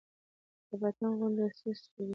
د 0.67 0.69
پتنګ 0.81 1.13
غوندې 1.19 1.45
ستي 1.57 2.03
دى 2.07 2.07